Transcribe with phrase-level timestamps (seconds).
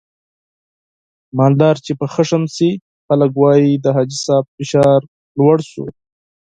[1.37, 2.23] مالدار چې غوسه
[2.55, 2.71] شي
[3.07, 5.01] خلک واي د حاجي صاحب فشار
[5.37, 5.85] جګ شو.